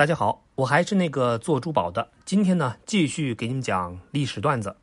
[0.00, 2.08] 大家好，我还是那个做珠宝的。
[2.24, 4.74] 今天呢，继续给你们讲历史段子。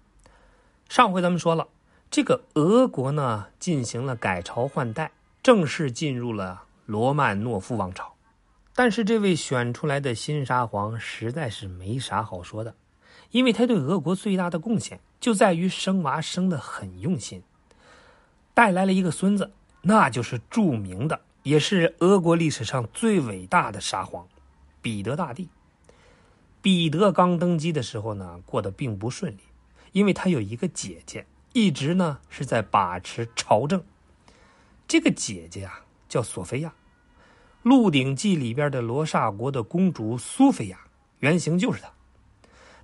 [0.89, 1.69] 上回咱们说了，
[2.11, 5.09] 这个俄国呢进行了改朝换代，
[5.41, 8.13] 正式进入了罗曼诺夫王朝。
[8.75, 12.75] 但是这位选出来的新沙皇实在是没啥好说的，
[13.31, 17.41] 因为他对俄国最大的贡献就在于生娃生得很用心，
[18.53, 24.27] 带来了一个孙子，那就是著名的，也是俄国历史上最伟大的沙皇。
[24.87, 25.49] 彼得大帝，
[26.61, 29.39] 彼得刚登基的时候呢，过得并不顺利，
[29.91, 33.83] 因为他有一个姐姐，一直呢是在把持朝政。
[34.87, 36.69] 这个姐姐呀叫索菲亚，
[37.63, 40.79] 《鹿鼎记》里边的罗刹国的公主苏菲亚，
[41.19, 41.91] 原型就是她。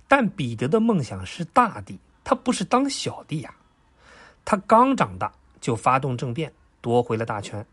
[0.06, 3.54] 但彼得的梦想是大帝，他不是当小弟呀。
[4.44, 6.52] 他刚长大就发动政变，
[6.82, 7.66] 夺回了大权。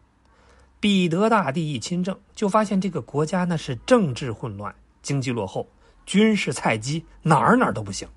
[0.81, 4.73] 彼得大帝一亲政，就发现这个国家那是政治混乱、
[5.03, 5.69] 经济落后、
[6.07, 8.09] 军事菜鸡，哪儿哪儿都不行。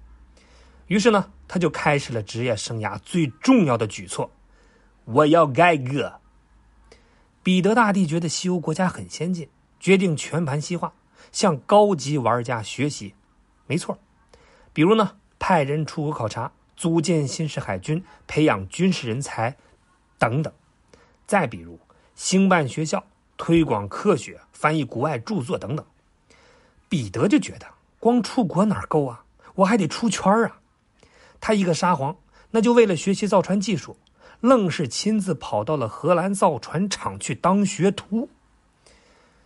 [0.87, 4.31] 于是呢，他就开始了职业生涯最重要的举措：
[5.05, 6.21] 我要改革。
[7.43, 9.47] 彼得大帝觉得西欧国家很先进，
[9.79, 10.95] 决定全盘西化，
[11.33, 13.15] 向高级玩家学习。
[13.67, 13.99] 没错，
[14.73, 19.55] 比如呢，派人出国考察，组建新式海军，培养军事人才，
[20.19, 20.51] 等等。
[21.27, 21.79] 再比如。
[22.15, 23.05] 兴办学校，
[23.37, 25.85] 推广科学，翻译国外著作等等。
[26.89, 27.67] 彼得就觉得
[27.99, 29.25] 光出国哪够啊？
[29.57, 30.59] 我还得出圈啊！
[31.41, 32.17] 他一个沙皇，
[32.51, 33.97] 那就为了学习造船技术，
[34.41, 38.29] 愣是亲自跑到了荷兰造船厂去当学徒。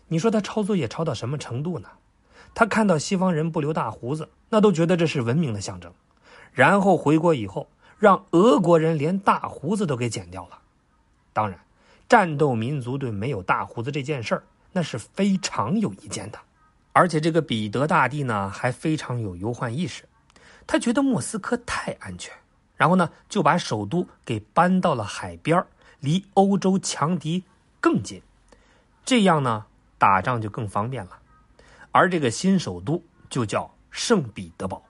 [0.08, 1.88] 你说他抄作业抄到什么程度呢？
[2.54, 5.92] 他看到西方人不留大胡子，那都觉得这是文明的象征。
[6.52, 10.58] 然后回国以后，让俄国人连大胡子都给剪掉了。
[11.32, 11.58] 当然。
[12.08, 14.42] 战斗民族对没有大胡子这件事儿，
[14.72, 16.38] 那是非常有意见的。
[16.92, 20.04] 而且这个彼得大帝呢，还非常有忧患意识，
[20.66, 22.34] 他觉得莫斯科太安全，
[22.76, 25.64] 然后呢就把首都给搬到了海边
[26.00, 27.44] 离欧洲强敌
[27.80, 28.22] 更近，
[29.04, 29.66] 这样呢
[29.98, 31.18] 打仗就更方便了。
[31.92, 34.82] 而这个新首都就叫圣彼得堡。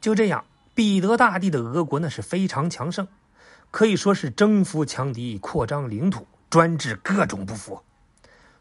[0.00, 3.06] 就这样，彼得大帝的俄国呢是非常强盛，
[3.70, 6.26] 可以说是征服强敌，扩张领土。
[6.54, 7.82] 专治各种不服，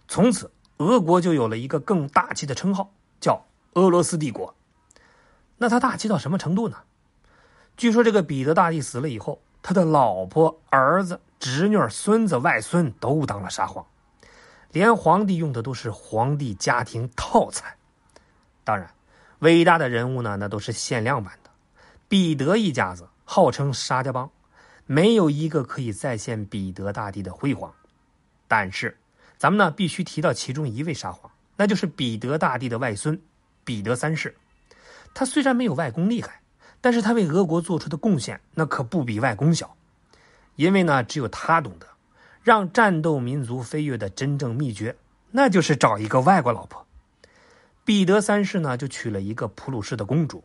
[0.08, 4.56] 从此俄国就有了一个更大气的称号，叫俄罗斯帝国。
[5.60, 6.78] 那他大气到什么程度呢？
[7.78, 13.86] 据说这个彼得大帝死了以后，他的老婆、儿子、侄女、孙子、外孙都当了沙皇，
[14.72, 17.76] 连皇帝用的都是皇帝家庭套餐。
[18.64, 18.90] 当然，
[19.38, 21.52] 伟大的人物呢，那都是限量版的。
[22.08, 24.32] 彼得一家子号称沙家帮，
[24.88, 27.72] 没有一个可以再现彼得大帝的辉煌。
[28.48, 28.98] 但是，
[29.38, 33.20] 咱们呢必须提到其中一位沙皇，那就是彼得大帝的外孙
[33.64, 34.36] 彼得三世。
[35.14, 36.42] 他虽然没有外公厉害，
[36.82, 39.76] 但是他为俄国做出的贡献那可不比外公小。
[40.56, 41.88] 因为呢，只有他懂得
[42.42, 44.96] 让战斗民族飞跃的真正秘诀，
[45.32, 46.86] 那就是找一个外国老婆。
[47.86, 50.44] 彼得三世呢就娶了一个普鲁士的公主。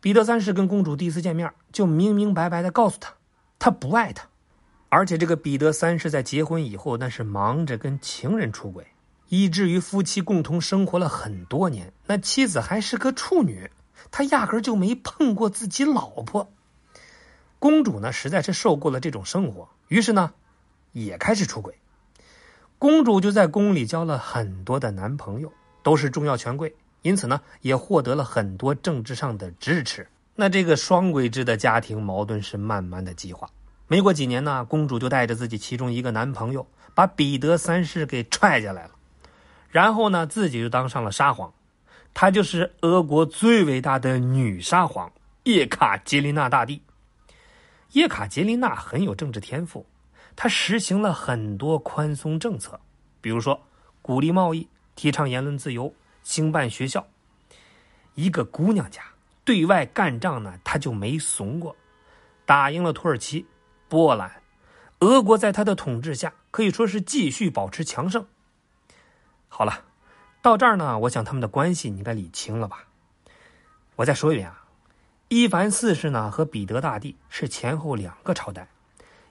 [0.00, 3.12] 彼得三世跟公主第一次见面，就明明白白的告诉她，
[3.58, 4.28] 他不爱她。
[4.90, 8.86] 而且这个彼得三世在结婚以后，那是忙着跟情人出轨，
[9.28, 13.70] 以至于夫妻共同生活了很多年，那妻子还是个处女，
[14.10, 16.50] 他压根就没碰过自己老婆。
[17.58, 20.32] 公主呢，实在是受够了这种生活，于是呢，
[20.92, 21.74] 也开始出轨。
[22.78, 30.06] 公主就在宫里交了很多的男朋友，都是重要权贵，因此呢，也获得了很多政治上的支持。
[30.34, 33.50] 那这个双轨制的家庭矛盾是慢慢的激化。
[33.88, 38.90] 没过几年呢，公主就带着自己其中一个男朋友，把彼得三世给踹下来了，
[39.70, 41.52] 然后呢，自己就当上了沙皇。
[42.12, 45.10] 她就是俄国最伟大的女沙皇
[45.44, 46.82] 叶卡捷琳娜大帝。
[47.92, 49.86] 叶卡捷琳娜很有政治天赋，
[50.36, 52.78] 她实行了很多宽松政策，
[53.22, 53.58] 比如说
[54.02, 57.06] 鼓励贸易、提倡言论自由、兴办学校。
[58.14, 59.02] 一个姑娘家
[59.44, 61.74] 对外干仗呢，她就没怂过，
[62.44, 63.46] 打赢了土耳其。
[63.88, 64.42] 波兰，
[65.00, 68.26] 俄国在他的统治下可以说是继续保持强盛。
[69.48, 69.84] 好了，
[70.42, 72.84] 到这儿呢，我想他们的关系你应该理清了吧？
[73.96, 74.64] 我再说一遍啊，
[75.28, 78.68] 伊凡四世呢和彼得大帝是前后两个朝代，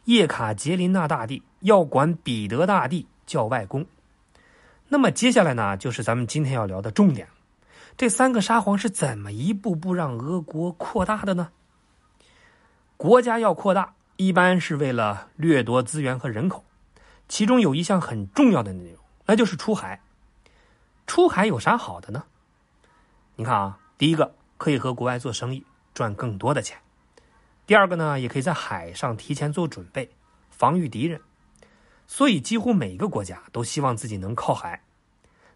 [0.05, 3.85] 叶卡捷琳娜大帝要管彼得大帝叫外公。
[4.89, 7.27] 那么接下来呢，就是咱们今天要聊的重点
[7.95, 11.49] 这三个沙皇是怎么一步步让俄国扩大的呢？
[12.95, 13.93] 国家要扩大。
[14.17, 16.65] 一般是为了掠夺资源和人口，
[17.27, 20.01] 其中有一项很重要的内容，那就是出海。
[21.05, 22.23] 出海有啥好的呢？
[23.35, 26.79] 你看啊，第一个可以和国外做生意，赚更多的钱；
[27.67, 30.09] 第二个呢，也可以在海上提前做准备，
[30.49, 31.21] 防御敌人。
[32.07, 34.81] 所以，几乎每个国家都希望自己能靠海。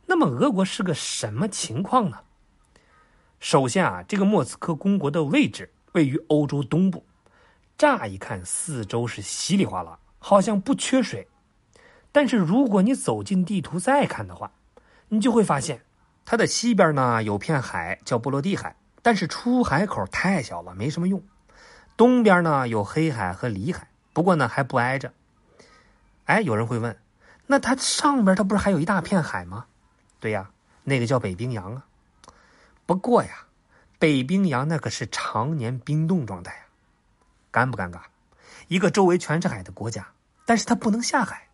[0.05, 2.19] 那么，俄国是个什么情况呢？
[3.39, 7.05] 首先啊，这个莫斯科公国的位置位于欧洲东部，
[7.77, 11.27] 乍一看四周是稀里哗啦，好像不缺水。
[12.11, 14.51] 但是如果你走进地图再看的话，
[15.09, 15.81] 你就会发现，
[16.25, 21.23] 它的西边呢有片海叫波罗的海，但是出海口太小了，没什么用。
[21.97, 25.13] 东边呢有黑海和里海，不过呢还不挨着。
[26.25, 26.97] 哎，有人会问，
[27.47, 29.65] 那它上边它不是还有一大片海吗？
[30.19, 30.51] 对呀，
[30.83, 31.85] 那个叫北冰洋啊。
[32.85, 33.45] 不过呀，
[33.99, 36.63] 北冰洋那可是常年冰冻状态呀，
[37.51, 38.01] 尴不尴尬？
[38.67, 40.07] 一个周围全是海的国家，
[40.45, 41.49] 但是它不能下海，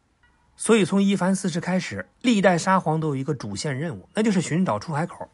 [0.56, 5.30] 所以从伊凡四世开始，历代沙皇都有一个主线任务，那就是寻找出海口。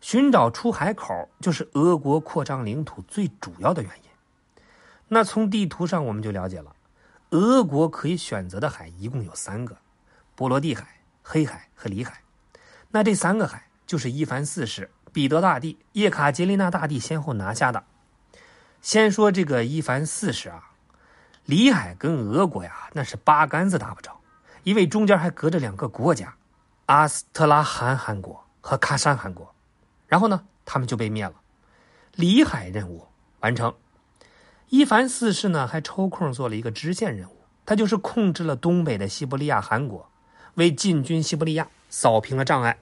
[0.00, 4.10] 寻找出海口就是俄国扩张领土最主要的原因。
[5.08, 6.74] 那从地图上我们就了解了，
[7.30, 9.76] 俄国可以选择的海一共有三个：
[10.34, 10.86] 波罗的海、
[11.22, 12.20] 黑海和里海。
[12.90, 14.90] 那这三个海就是伊凡四世。
[15.12, 17.84] 彼得大帝、叶卡捷琳娜大帝先后拿下的。
[18.84, 20.72] 先说这个伊凡四世啊，
[21.46, 24.20] 里海跟俄国呀那是八竿子打不着，
[24.62, 26.34] 因为中间还隔着两个国家，
[26.84, 29.54] 阿斯特拉罕汗国和喀山汗国。
[30.06, 31.32] 然后呢，他们就被灭了。
[32.14, 33.06] 里海任务
[33.40, 33.74] 完成，
[34.68, 40.10] 伊凡四世呢还抽空做了一个支线任务，他就是控制了东北的西伯利亚汗国，
[40.56, 42.76] 为进军西伯利亚扫平了障碍。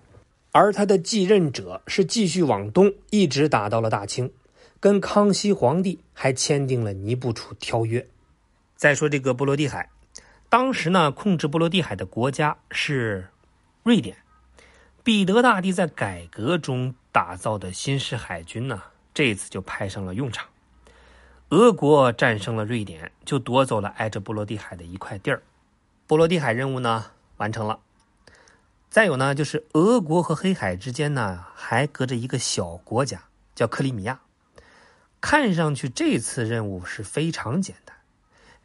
[0.50, 4.32] 而他的继任者是继续往东，一直打到了大清，
[4.82, 8.04] 跟康熙皇帝还签订了尼布楚条约。
[8.74, 9.88] 再说这个波罗的海，
[10.48, 13.28] 当时呢控制波罗的海的国家是
[13.84, 14.16] 瑞典。
[15.04, 18.82] 彼得大帝在改革中打造的新式海军呢，
[19.14, 20.48] 这次就派上了用场。
[21.50, 25.44] 俄国战胜了瑞典，就夺走了挨着波罗的海的一块地儿。
[26.08, 27.06] 波罗的海任务呢
[27.36, 27.78] 完成了。
[28.90, 33.22] 再有呢，就是俄国和黑海之间呢，还隔着一个小国家，
[33.54, 34.18] 叫克里米亚。
[35.22, 37.96] 看上去这次任务是非常简单，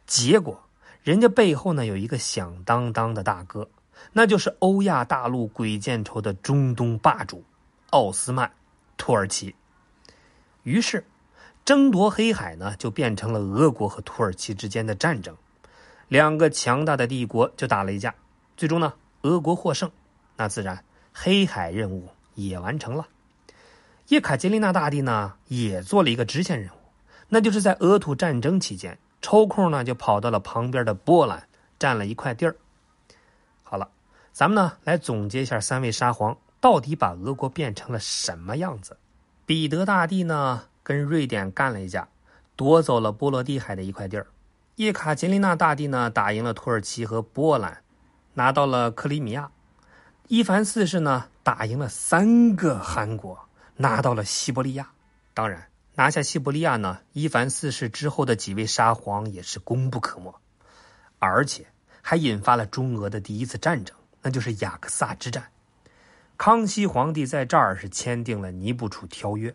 [0.06, 0.60] 结果
[1.02, 3.70] 人家背后呢有一个响当当的大哥，
[4.12, 7.44] 那就是欧亚大陆鬼见愁的中东霸主
[7.90, 8.52] 奥斯曼
[8.96, 9.54] 土耳其。
[10.64, 11.06] 于是，
[11.64, 15.36] 争夺黑海呢就变成了俄国和土耳其之间的战争，
[16.08, 18.14] 两个强大的帝国就打了一架，
[18.56, 19.90] 最终呢，俄国获胜。
[20.36, 20.84] 那自然，
[21.14, 23.06] 黑海任务也完成了。
[24.08, 26.78] 叶卡捷琳娜大帝呢，也做了一个支线任务，
[27.28, 31.46] 那就是在俄土战争期间抽空呢，就跑到了旁边的波兰，
[31.78, 32.56] 占了一块地儿。
[33.62, 33.90] 好了，
[34.32, 38.96] 咱们呢来总结一下三位沙皇到底把俄国变成了什么样子。
[39.44, 42.08] 彼得大帝呢，跟瑞典干了一架，
[42.56, 44.26] 夺走了波罗的海的一块地儿。
[44.76, 47.82] 叶卡捷琳娜大帝呢，打赢了土耳其和波兰，
[48.32, 49.50] 拿到了克里米亚。
[50.28, 53.47] 伊凡四世呢，打赢了三个汗国，
[53.78, 54.90] 拿到了西伯利亚。
[55.32, 60.34] 当然，拿下西伯利亚呢，伊凡四世之后的几位沙皇也是功不可没，
[61.18, 61.66] 而且
[62.02, 65.50] 还引发了中俄的第一次战争，那就是雅克萨之战。
[66.36, 69.54] 康熙皇帝在这儿是签订了尼布楚条约。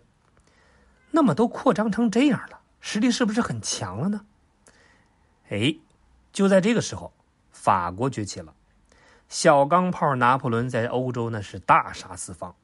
[1.11, 4.25] 那么都扩张成这样了，实力是不是很强了呢？
[5.49, 5.75] 哎，
[6.31, 7.13] 就在这个时候，
[7.51, 8.53] 法国崛起了。
[9.29, 12.55] 小钢炮拿破仑在欧洲那是大杀四方，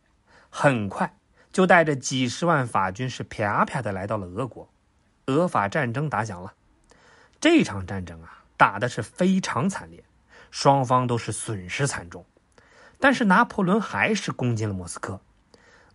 [0.50, 1.13] 很快
[1.51, 4.70] 就带着几十万法军是啪啪的来到了俄国，
[5.25, 6.53] 俄法战争打响了。
[7.41, 10.03] 这场战争啊，打的是非常惨烈，
[10.51, 12.25] 双方都是损失惨重。
[13.00, 15.22] 但是拿破仑还是攻进了莫斯科，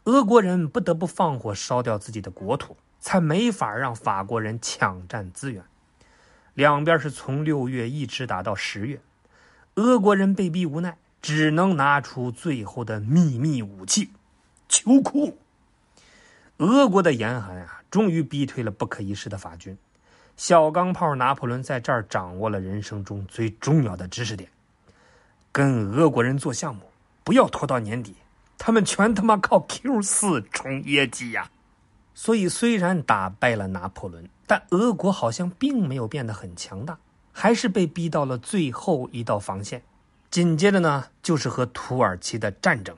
[0.05, 5.63] 俄国人不得不放火烧掉自己的国土，才没法让法国人抢占资源。
[6.55, 9.01] 两边是从六月一直打到十月。
[9.75, 14.11] 俄国人被逼无奈，只能拿出最后的秘密武器——
[14.69, 15.37] 秋裤。
[16.59, 19.77] 俄国的严寒啊，终于逼退了不可一世的法军。
[20.37, 24.51] 小钢炮拿破仑在这儿掌握了人生中最重要的知识点：
[25.53, 26.83] 跟俄国人做项目，
[27.23, 28.17] 不要拖到年底，
[28.59, 31.51] 他们全他妈靠 Q 四冲业绩呀！
[32.15, 36.99] 所以，虽然打败了拿破仑，但俄国好像并没有变得很强大。
[37.37, 39.83] 还是被逼到了最后一道防线，
[40.31, 42.97] 紧接着呢，就是和土耳其的战争。